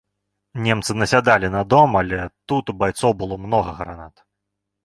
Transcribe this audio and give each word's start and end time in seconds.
Немцы 0.67 0.95
насядалі 1.01 1.47
на 1.57 1.61
дом, 1.73 1.89
але 2.01 2.19
тут 2.53 2.65
у 2.73 2.77
байцоў 2.81 3.11
было 3.23 3.41
многа 3.47 3.71
гранат. 3.83 4.29